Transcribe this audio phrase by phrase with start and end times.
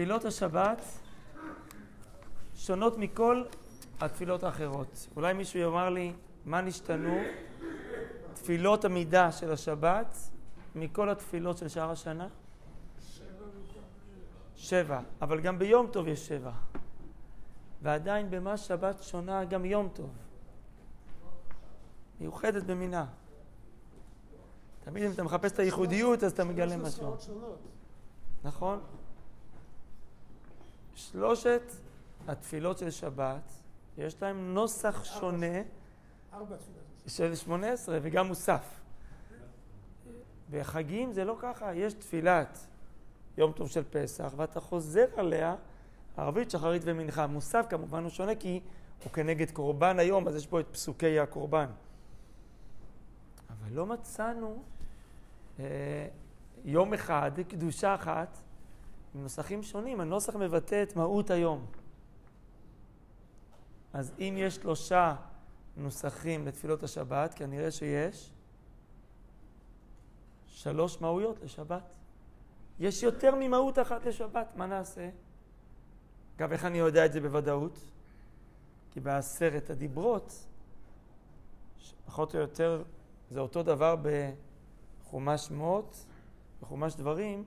[0.00, 0.82] תפילות השבת
[2.54, 3.44] שונות מכל
[4.00, 5.08] התפילות האחרות.
[5.16, 6.12] אולי מישהו יאמר לי,
[6.44, 7.16] מה נשתנו
[8.34, 10.16] תפילות המידה של השבת
[10.74, 12.28] מכל התפילות של שאר השנה?
[14.56, 15.00] שבע.
[15.22, 16.52] אבל גם ביום טוב יש שבע.
[17.82, 20.10] ועדיין במה שבת שונה גם יום טוב.
[22.20, 23.06] מיוחדת במינה.
[24.84, 27.16] תמיד אם אתה מחפש את הייחודיות, אז אתה מגלה משהו.
[28.44, 28.80] נכון?
[30.94, 31.62] שלושת
[32.28, 33.52] התפילות של שבת,
[33.98, 35.62] יש להם נוסח שונה
[37.06, 38.80] של שמונה עשרה וגם מוסף.
[40.50, 42.66] בחגים זה לא ככה, יש תפילת
[43.38, 45.56] יום טוב של פסח, ואתה חוזר עליה
[46.16, 47.26] ערבית, שחרית ומנחה.
[47.26, 48.60] מוסף כמובן הוא שונה כי
[49.04, 51.66] הוא כנגד קורבן היום, אז יש פה את פסוקי הקורבן.
[53.48, 54.62] אבל לא מצאנו
[55.60, 55.64] אה,
[56.64, 58.38] יום אחד, קדושה אחת,
[59.14, 60.00] עם נוסחים שונים.
[60.00, 61.66] הנוסח מבטא את מהות היום.
[63.92, 65.16] אז אם יש שלושה
[65.76, 68.30] נוסחים לתפילות השבת, כנראה שיש
[70.46, 71.82] שלוש מהויות לשבת.
[72.78, 75.10] יש יותר ממהות אחת לשבת, מה נעשה?
[76.36, 77.78] אגב, איך אני יודע את זה בוודאות?
[78.90, 80.46] כי בעשרת הדיברות,
[82.06, 82.82] פחות או יותר
[83.30, 86.06] זה אותו דבר בחומש שמות,
[86.62, 87.44] בחומש דברים,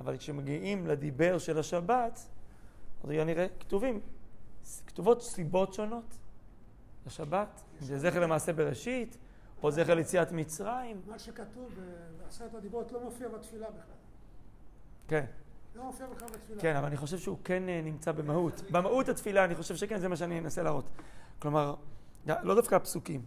[0.00, 2.20] אבל כשמגיעים לדיבר של השבת,
[3.04, 4.00] אז יהיה נראה כתובים,
[4.86, 6.18] כתובות סיבות שונות
[7.06, 9.16] לשבת, אם זה זכר למעשה בראשית,
[9.62, 11.00] או זכר ליציאת מצרים.
[11.06, 11.70] מה שכתוב
[12.18, 13.94] בעשרת הדיברות לא מופיע בתפילה בכלל.
[15.08, 15.24] כן.
[15.74, 16.60] לא מופיע בכלל בתפילה.
[16.60, 18.62] כן, אבל אני חושב שהוא כן אה, נמצא במהות.
[18.70, 20.90] במהות התפילה, אני חושב שכן, זה מה שאני אנסה להראות.
[21.38, 21.74] כלומר,
[22.26, 23.24] לא דווקא הפסוקים,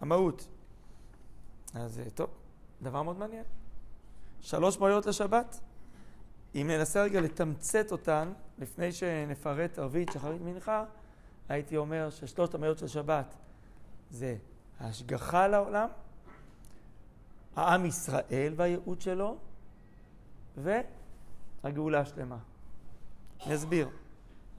[0.00, 0.48] המהות.
[1.74, 2.30] אז אה, טוב,
[2.82, 3.44] דבר מאוד מעניין.
[4.40, 5.60] שלוש מהויות לשבת.
[6.56, 10.84] אם ננסה רגע לתמצת אותן, לפני שנפרט ערבית, שחרית, מנחה,
[11.48, 13.34] הייתי אומר ששלושת המהויות של שבת
[14.10, 14.36] זה
[14.80, 15.88] ההשגחה על העולם,
[17.56, 19.36] העם ישראל והייעוד שלו,
[20.56, 22.38] והגאולה השלמה.
[23.46, 23.88] אני אסביר.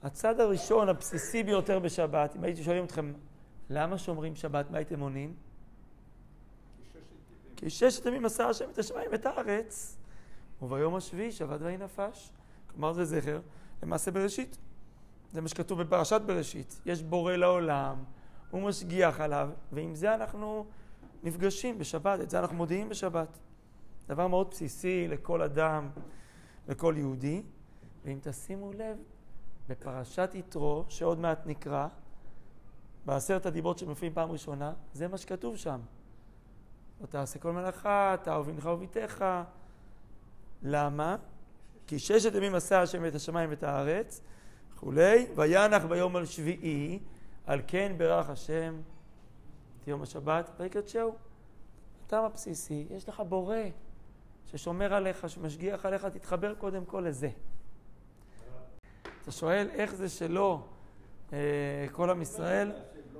[0.02, 3.12] הצד הראשון, הבסיסי ביותר בשבת, אם הייתי שואלים אתכם,
[3.70, 5.34] למה שומרים שבת, מה הייתם עונים?
[7.56, 9.96] כי ששת ימים עשה השם את השמיים ואת הארץ,
[10.62, 12.32] וביום השביעי שבת ויהי נפש.
[12.70, 13.40] כלומר זה זכר
[13.82, 14.58] למעשה בראשית.
[15.32, 16.80] זה מה שכתוב בפרשת בראשית.
[16.86, 18.04] יש בורא לעולם,
[18.50, 20.66] הוא משגיח עליו, ועם זה אנחנו
[21.22, 23.38] נפגשים בשבת, את זה אנחנו מודיעים בשבת.
[24.08, 25.90] דבר מאוד בסיסי לכל אדם,
[26.68, 27.42] לכל יהודי.
[28.04, 28.96] ואם תשימו לב,
[29.68, 31.88] בפרשת יתרו, שעוד מעט נקרא,
[33.06, 35.80] בעשרת הדיברות שמופיעים פעם ראשונה, זה מה שכתוב שם.
[37.00, 39.24] לא תעשה כל מלאכה, אתה ובנך וביתך.
[40.62, 41.16] למה?
[41.86, 44.20] כי ששת ימים עשה השם את השמיים ואת הארץ,
[44.74, 46.98] וכולי, וינח ביום על שביעי,
[47.46, 48.80] על כן ברך השם
[49.82, 51.14] את יום השבת, ויקדשהו.
[52.06, 53.56] הטעם הבסיסי, יש לך בורא
[54.46, 57.30] ששומר עליך, שמשגיח עליך, תתחבר קודם כל לזה.
[59.22, 60.62] אתה שואל איך זה שלא
[61.32, 62.72] אה, כל עם ישראל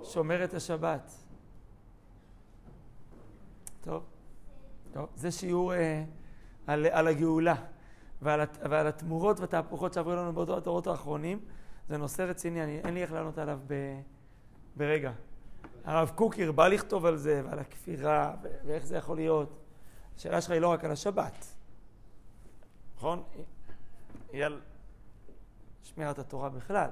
[0.05, 1.13] שומר את השבת.
[3.81, 4.03] טוב,
[4.93, 6.05] טוב, זה שיעור אה,
[6.69, 7.55] על, על הגאולה
[8.23, 8.41] ועל,
[8.71, 11.41] ועל התמורות והתהפוכות שעברו לנו בדורות האחרונים.
[11.89, 13.75] זה נושא רציני, אני, אין לי איך לענות עליו ב,
[14.77, 15.13] ברגע.
[15.85, 18.35] הרב קוק הרבה לכתוב על זה ועל הכפירה
[18.67, 19.59] ואיך זה יכול להיות.
[20.17, 21.47] השאלה שלך היא לא רק על השבת,
[22.97, 23.23] נכון?
[24.33, 24.61] היא על
[25.83, 26.91] שמירת התורה בכלל.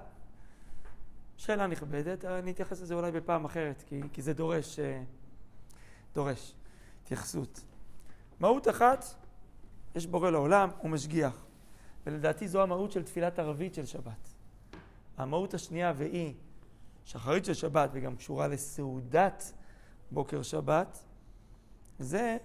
[1.36, 5.03] שאלה נכבדת, אני אתייחס לזה אולי בפעם אחרת, כי, כי זה דורש, אה,
[6.15, 6.54] דורש
[7.03, 7.60] התייחסות.
[8.41, 9.04] מהות אחת,
[9.97, 11.45] יש בורא לעולם, הוא משגיח.
[12.07, 14.29] ולדעתי זו המהות של תפילת ערבית של שבת.
[15.17, 16.34] המהות השנייה, והיא
[17.05, 19.53] שחרית של שבת, וגם קשורה לסעודת
[20.10, 21.04] בוקר שבת,
[21.98, 22.37] זה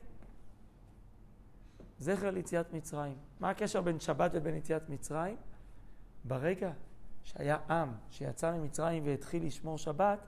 [2.00, 3.16] זכר ליציאת מצרים.
[3.40, 5.36] מה הקשר בין שבת ובין יציאת מצרים?
[6.24, 6.72] ברגע
[7.24, 10.20] שהיה עם שיצא ממצרים והתחיל לשמור שבת,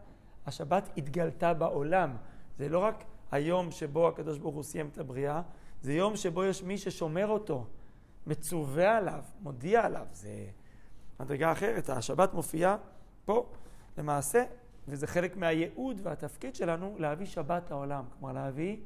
[0.46, 2.18] השבת התגלתה בעולם.
[2.58, 5.42] זה לא רק היום שבו הקדוש ברוך הוא סיים את הבריאה,
[5.84, 7.66] זה יום שבו יש מי ששומר אותו,
[8.28, 10.08] מצווה עליו, מודיע עליו.
[10.12, 10.46] זה
[11.20, 11.90] מדרגה אחרת.
[11.90, 12.78] השבת מופיעה
[13.26, 13.50] פה,
[13.98, 14.44] למעשה,
[14.88, 18.06] וזה חלק מהייעוד והתפקיד שלנו להביא שבת לעולם.
[18.20, 18.78] כלומר, להביא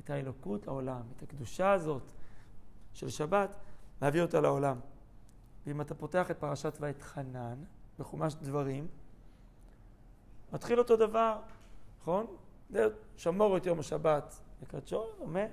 [0.00, 2.12] את האלוקות לעולם, את הקדושה הזאת
[2.92, 3.56] של שבת,
[4.02, 4.80] להביא אותה לעולם.
[5.66, 7.58] ואם אתה פותח את פרשת ואתחנן,
[7.98, 8.86] בחומש דברים,
[10.52, 11.38] מתחיל אותו דבר,
[12.00, 12.26] נכון?
[13.16, 15.46] שמור את יום השבת לקדשו, אומר,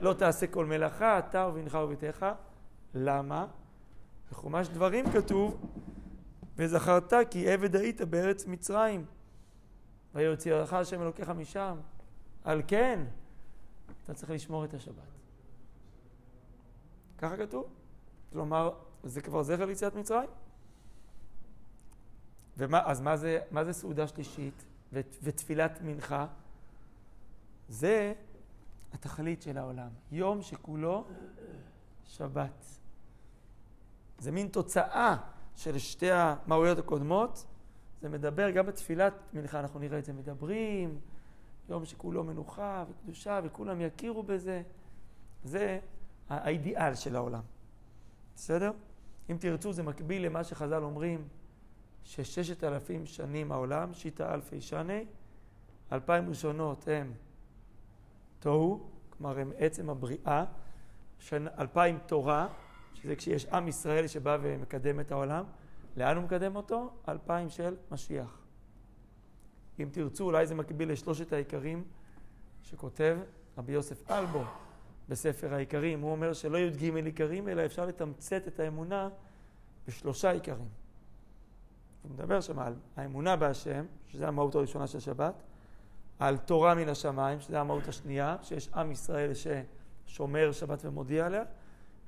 [0.00, 2.26] לא תעשה כל מלאכה, אתה ובנך וביתך.
[2.94, 3.46] למה?
[4.30, 5.60] בחומש דברים כתוב,
[6.56, 9.04] וזכרת כי עבד היית בארץ מצרים.
[10.14, 11.76] ויוציאך השם אלוקיך משם.
[12.44, 13.04] על כן,
[14.04, 15.12] אתה צריך לשמור את השבת.
[17.18, 17.66] ככה כתוב.
[18.32, 18.70] כלומר,
[19.02, 20.28] זה כבר זכר ליציאת מצרים.
[22.56, 24.64] ומה, אז מה זה, מה זה סעודה שלישית
[25.22, 26.26] ותפילת מנחה?
[27.68, 28.14] זה
[28.92, 29.88] התכלית של העולם.
[30.12, 31.04] יום שכולו
[32.04, 32.64] שבת.
[34.18, 35.16] זה מין תוצאה
[35.56, 37.46] של שתי המהויות הקודמות.
[38.00, 41.00] זה מדבר גם בתפילת מנחה, אנחנו נראה את זה, מדברים,
[41.68, 44.62] יום שכולו מנוחה וקדושה וכולם יכירו בזה.
[45.44, 45.78] זה
[46.28, 47.42] האידיאל של העולם.
[48.34, 48.72] בסדר?
[49.30, 51.28] אם תרצו, זה מקביל למה שחז"ל אומרים,
[52.04, 55.04] שששת אלפים שנים העולם, שיטה אלפי שני,
[55.92, 57.12] אלפיים ראשונות הם
[58.42, 58.80] תוהו,
[59.10, 60.44] כלומר הם עצם הבריאה,
[61.32, 62.48] אלפיים תורה,
[62.94, 65.44] שזה כשיש עם ישראל שבא ומקדם את העולם,
[65.96, 66.90] לאן הוא מקדם אותו?
[67.08, 68.38] אלפיים של משיח.
[69.80, 71.84] אם תרצו, אולי זה מקביל לשלושת העיקרים
[72.62, 73.18] שכותב
[73.58, 74.42] רבי יוסף אלבו
[75.08, 76.00] בספר העיקרים.
[76.00, 79.08] הוא אומר שלא י"ג עיקרים, אלא אפשר לתמצת את האמונה
[79.86, 80.68] בשלושה עיקרים.
[82.02, 85.34] הוא מדבר שם על האמונה בהשם, שזה המהות הראשונה של שבת,
[86.18, 91.44] על תורה מן השמיים, שזה המהות השנייה, שיש עם ישראל ששומר שבת ומודיע עליה,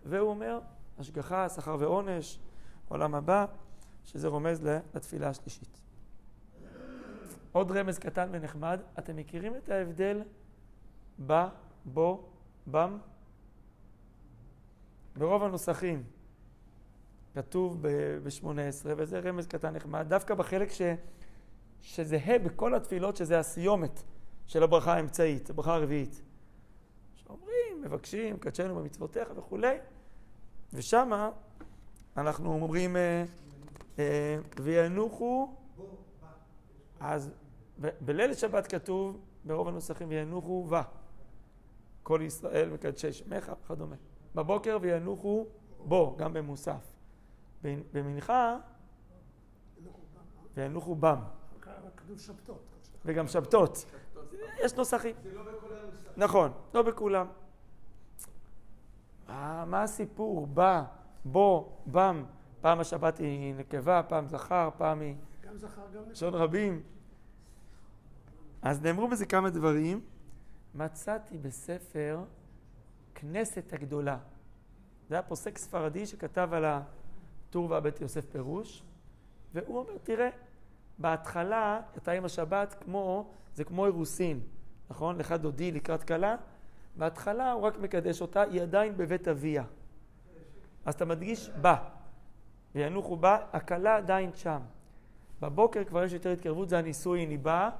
[0.05, 0.59] והוא אומר,
[0.99, 2.39] השגחה, שכר ועונש,
[2.89, 3.47] עולם הבא,
[4.05, 5.79] שזה רומז לתפילה השלישית.
[7.53, 10.23] עוד רמז קטן ונחמד, אתם מכירים את ההבדל
[11.27, 11.33] ב,
[11.85, 12.29] בו,
[12.67, 12.99] בם?
[15.17, 16.03] ברוב הנוסחים
[17.35, 18.47] כתוב ב-18,
[18.85, 20.83] וזה רמז קטן נחמד, דווקא בחלק ש,
[21.85, 24.03] שזהה בכל התפילות, שזה הסיומת
[24.47, 26.23] של הברכה האמצעית, הברכה הרביעית.
[27.15, 29.77] שאומרים, מבקשים, קדשנו במצוותיך וכולי,
[30.73, 31.31] ושמה
[32.17, 33.25] אנחנו אומרים, אה,
[33.99, 35.55] אה, וינוחו,
[37.01, 37.31] אז
[37.79, 40.75] בליל שבת כתוב ברוב הנוסחים וינוחו ו.
[42.03, 43.97] כל ישראל מקדשי שמך וכדומה.
[44.35, 45.47] בבוקר וינוחו
[45.79, 46.93] בו, גם במוסף.
[47.63, 48.57] במנחה
[50.57, 51.19] וינוחו בם.
[51.96, 52.62] כתוב שבתות.
[53.05, 53.84] וגם שבתות.
[54.64, 55.16] יש נוסחים.
[55.22, 55.88] זה לא בכולם.
[56.16, 57.26] נכון, לא בכולם.
[59.66, 60.46] מה הסיפור?
[60.46, 60.84] בא,
[61.25, 62.25] בו, בם.
[62.61, 65.14] פעם השבת היא נקבה, פעם זכר, פעם היא...
[65.43, 66.12] גם זכר, גם נקבה.
[66.12, 66.82] לשון רבים.
[68.62, 70.00] אז נאמרו בזה כמה דברים.
[70.75, 72.25] מצאתי בספר
[73.14, 74.19] כנסת הגדולה.
[75.08, 78.82] זה היה פוסק ספרדי שכתב על הטור והבית יוסף פירוש,
[79.55, 80.28] והוא אומר, תראה,
[80.99, 84.41] בהתחלה אתה עם השבת כמו, זה כמו אירוסין,
[84.91, 85.19] נכון?
[85.19, 86.37] לך דודי לקראת כלה,
[86.96, 89.64] בהתחלה הוא רק מקדש אותה, היא עדיין בבית אביה.
[90.85, 91.76] אז אתה מדגיש בה,
[92.75, 94.61] וינוחו בה, הכלה עדיין שם.
[95.41, 97.70] בבוקר כבר יש יותר התקרבות, זה הנישואין, היא באה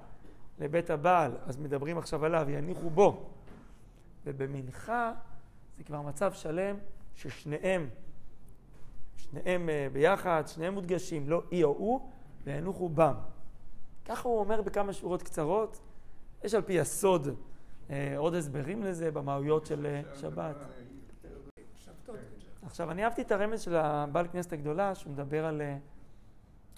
[0.58, 3.31] לבית הבעל, אז מדברים עכשיו עליו, יניחו בו.
[4.25, 5.12] ובמנחה
[5.78, 6.76] זה כבר מצב שלם
[7.14, 7.88] ששניהם,
[9.17, 12.10] שניהם אה, ביחד, שניהם מודגשים, לא אי או הוא,
[12.44, 13.14] וינוחו בם.
[14.05, 15.81] ככה הוא אומר בכמה שורות קצרות.
[16.44, 17.29] יש על פי הסוד
[17.91, 20.56] אה, עוד הסברים לזה במהויות של אה, שבת.
[22.63, 25.63] עכשיו, אני אהבתי את הרמז של הבעל כנסת הגדולה, שהוא מדבר על,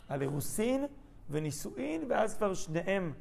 [0.09, 0.85] על אירוסין
[1.31, 3.13] ונישואין, ואז כבר שניהם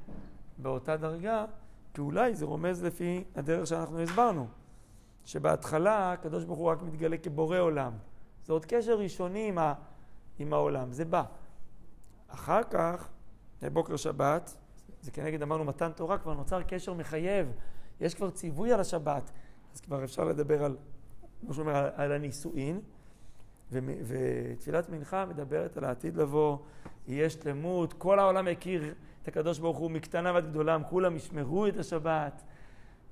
[0.58, 1.46] באותה דרגה,
[1.94, 4.48] כי אולי זה רומז לפי הדרך שאנחנו הסברנו,
[5.26, 7.94] שבהתחלה הקדוש ברוך הוא רק מתגלה כבורא עולם.
[8.44, 9.74] זה עוד קשר ראשוני עם, ה,
[10.40, 11.24] עם העולם, זה בא.
[12.36, 13.10] אחר כך,
[13.74, 14.56] בוקר שבת,
[15.02, 17.52] זה כנגד אמרנו מתן תורה, כבר נוצר קשר מחייב,
[18.02, 19.32] יש כבר ציווי על השבת,
[19.74, 20.78] אז כבר אפשר לדבר על,
[21.42, 22.82] כמו שאומר, על, על הנישואין,
[23.72, 26.58] ותפילת מנחה מדברת על העתיד לבוא,
[27.08, 31.78] יהיה שלמות, כל העולם יכיר את הקדוש ברוך הוא מקטנה ועד גדולם, כולם ישמרו את
[31.78, 32.44] השבת,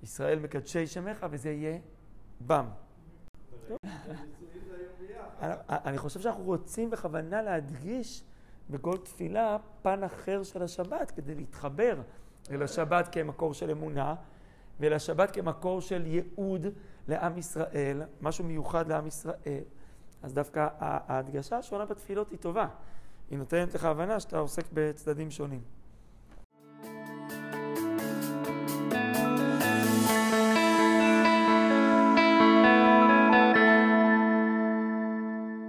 [0.04, 1.78] ישראל מקדשי שמך, וזה יהיה
[2.42, 2.66] בם.
[5.70, 8.24] אני חושב שאנחנו רוצים בכוונה להדגיש
[8.70, 12.02] בכל תפילה פן אחר של השבת, כדי להתחבר
[12.52, 14.16] אל השבת כמקור של אמונה,
[14.80, 16.66] ואל השבת כמקור של ייעוד
[17.08, 19.64] לעם ישראל, משהו מיוחד לעם ישראל.
[20.24, 22.68] אז דווקא ההדגשה השונה בתפילות היא טובה.
[23.30, 25.62] היא נותנת לך הבנה שאתה עוסק בצדדים שונים.